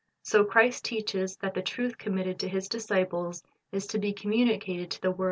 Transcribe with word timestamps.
So 0.23 0.43
Christ 0.43 0.83
teaches 0.85 1.35
that 1.37 1.53
the 1.53 1.61
truth 1.61 1.95
committed 1.99 2.39
to 2.39 2.47
His 2.49 2.67
disciples 2.67 3.43
is 3.71 3.85
to 3.87 3.99
be 3.99 4.13
communicated 4.13 4.89
to 4.89 5.01
the 5.03 5.11
world. 5.11 5.19